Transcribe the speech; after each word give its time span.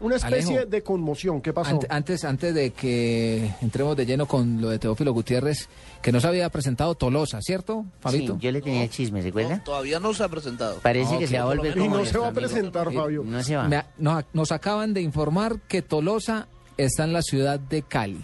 Una 0.00 0.16
especie 0.16 0.56
Alejo. 0.56 0.70
de 0.70 0.82
conmoción. 0.82 1.40
¿Qué 1.40 1.52
pasó? 1.52 1.70
Ante- 1.70 1.86
antes, 1.88 2.24
antes 2.24 2.54
de 2.54 2.70
que 2.70 3.50
entremos 3.60 3.96
de 3.96 4.04
lleno 4.04 4.26
con 4.26 4.60
lo 4.60 4.68
de 4.70 4.78
Teófilo 4.80 5.12
Gutiérrez, 5.12 5.68
que 6.02 6.10
nos 6.10 6.24
había 6.24 6.48
presentado 6.50 6.94
Tolosa, 6.96 7.40
¿cierto, 7.40 7.84
Sí, 7.84 7.90
Fabito? 8.00 8.38
yo 8.40 8.50
le 8.50 8.60
tenía 8.60 8.88
chisme, 8.88 9.22
¿recuerda? 9.22 9.62
Todavía 9.62 10.00
no 10.00 10.12
se 10.12 10.24
ha 10.24 10.28
presentado. 10.28 10.78
Parece 10.82 11.18
que 11.18 11.28
se 11.28 11.36
va 11.38 11.44
a 11.44 11.46
volver 11.54 11.76
y 11.78 11.88
no 11.88 12.04
se 12.04 12.18
va 12.18 12.24
a 12.26 12.28
amigo. 12.30 12.40
presentar, 12.40 12.92
Fabio. 12.92 13.22
No 13.24 13.42
se 13.44 13.54
va. 13.56 13.68
Me- 13.68 13.84
nos, 13.98 14.24
nos 14.32 14.50
acaban 14.50 14.92
de 14.92 15.02
informar 15.02 15.60
que 15.68 15.82
Tolosa 15.82 16.48
está 16.76 17.04
en 17.04 17.12
la 17.12 17.22
ciudad 17.22 17.60
de 17.60 17.82
Cali 17.82 18.20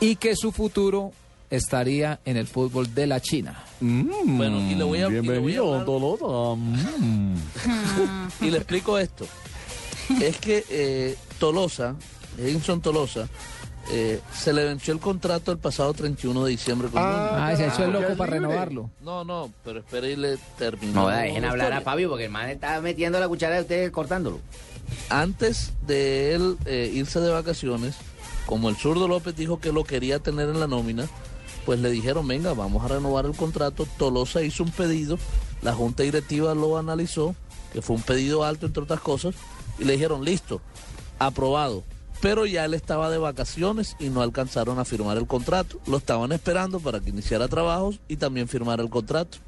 y 0.00 0.16
que 0.16 0.34
su 0.34 0.50
futuro 0.50 1.12
estaría 1.50 2.18
en 2.24 2.36
el 2.36 2.48
fútbol 2.48 2.92
de 2.92 3.06
la 3.06 3.20
China. 3.20 3.62
Bueno, 3.80 4.58
y 4.68 4.74
le 4.74 4.82
voy 4.82 5.00
a, 5.02 5.06
Bienvenido, 5.08 5.84
Dolota. 5.84 6.60
Mm. 6.60 7.36
y 8.40 8.50
le 8.50 8.56
explico 8.56 8.98
esto. 8.98 9.26
Es 10.20 10.38
que 10.38 10.64
eh, 10.70 11.16
Tolosa, 11.38 11.96
Edinson 12.38 12.80
Tolosa, 12.80 13.28
eh, 13.90 14.20
se 14.32 14.52
le 14.52 14.64
venció 14.64 14.94
el 14.94 15.00
contrato 15.00 15.52
el 15.52 15.58
pasado 15.58 15.92
31 15.92 16.44
de 16.44 16.50
diciembre 16.50 16.88
con. 16.88 17.02
Ah, 17.02 17.52
se 17.56 17.64
ha 17.64 17.68
hecho 17.68 17.84
el 17.84 17.92
loco 17.92 18.16
para 18.16 18.32
libre. 18.32 18.48
renovarlo. 18.48 18.90
No, 19.02 19.24
no, 19.24 19.52
pero 19.62 19.80
espere 19.80 20.12
y 20.12 20.16
le 20.16 20.38
termino. 20.58 21.02
No, 21.02 21.08
dejen 21.08 21.42
la 21.42 21.50
hablar 21.50 21.72
a. 21.72 21.80
Fabio 21.82 22.08
porque 22.08 22.24
el 22.24 22.30
man 22.30 22.48
está 22.48 22.80
metiendo 22.80 23.20
la 23.20 23.28
cuchara 23.28 23.56
de 23.56 23.62
ustedes 23.62 23.90
cortándolo. 23.90 24.40
Antes 25.10 25.72
de 25.86 26.34
él 26.34 26.56
eh, 26.64 26.90
irse 26.94 27.20
de 27.20 27.30
vacaciones, 27.30 27.96
como 28.46 28.68
el 28.68 28.76
zurdo 28.76 29.06
López 29.06 29.36
dijo 29.36 29.60
que 29.60 29.72
lo 29.72 29.84
quería 29.84 30.18
tener 30.18 30.48
en 30.48 30.60
la 30.60 30.66
nómina, 30.66 31.06
pues 31.66 31.80
le 31.80 31.90
dijeron, 31.90 32.26
venga, 32.26 32.54
vamos 32.54 32.84
a 32.84 32.88
renovar 32.88 33.26
el 33.26 33.34
contrato. 33.36 33.86
Tolosa 33.98 34.42
hizo 34.42 34.62
un 34.62 34.70
pedido, 34.70 35.18
la 35.62 35.74
junta 35.74 36.02
directiva 36.02 36.54
lo 36.54 36.78
analizó, 36.78 37.34
que 37.72 37.82
fue 37.82 37.96
un 37.96 38.02
pedido 38.02 38.44
alto 38.44 38.66
entre 38.66 38.82
otras 38.82 39.00
cosas, 39.00 39.34
y 39.78 39.84
le 39.84 39.94
dijeron, 39.94 40.24
listo, 40.24 40.60
aprobado. 41.18 41.82
Pero 42.20 42.46
ya 42.46 42.64
él 42.64 42.74
estaba 42.74 43.10
de 43.10 43.18
vacaciones 43.18 43.96
y 43.98 44.08
no 44.08 44.22
alcanzaron 44.22 44.78
a 44.78 44.84
firmar 44.84 45.18
el 45.18 45.26
contrato. 45.26 45.78
Lo 45.86 45.98
estaban 45.98 46.32
esperando 46.32 46.80
para 46.80 47.00
que 47.00 47.10
iniciara 47.10 47.48
trabajos 47.48 48.00
y 48.08 48.16
también 48.16 48.48
firmara 48.48 48.82
el 48.82 48.88
contrato. 48.88 49.38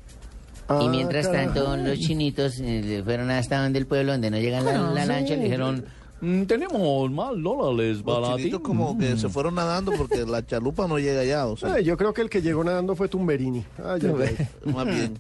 Ah, 0.69 0.81
y 0.83 0.89
mientras 0.89 1.29
carajo. 1.29 1.55
tanto, 1.55 1.77
los 1.77 1.99
chinitos 2.01 2.59
eh, 2.59 2.83
le 2.85 3.03
fueron 3.05 3.31
hasta 3.31 3.63
donde 3.63 3.79
el 3.79 3.87
pueblo, 3.87 4.13
donde 4.13 4.31
no 4.31 4.39
llegan 4.39 4.65
la, 4.65 4.79
la 4.91 5.07
lancha, 5.07 5.37
le 5.37 5.45
dijeron, 5.45 5.85
Mm, 6.21 6.45
Tenemos 6.45 7.11
más 7.11 7.33
dólares 7.37 7.99
Los 7.99 8.05
baratos. 8.05 8.37
chinitos 8.39 8.61
como 8.63 8.97
que 8.97 9.19
se 9.19 9.29
fueron 9.29 9.55
nadando 9.57 9.93
porque 9.93 10.25
la 10.25 10.45
chalupa 10.45 10.89
no 10.89 10.99
llega 10.99 11.21
allá, 11.21 11.47
o 11.47 11.59
sea, 11.59 11.75
Ay, 11.75 11.85
yo 11.85 11.97
creo 11.99 12.15
que 12.15 12.23
el 12.23 12.31
que 12.31 12.41
llegó 12.41 12.65
nadando 12.65 12.97
fue 12.97 13.07
Tumberini. 13.09 13.63
Ay, 13.85 14.01
ay. 14.03 14.49
más 14.73 14.87
bien. 14.87 15.19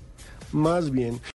Más 0.52 0.90
bien. 0.90 1.20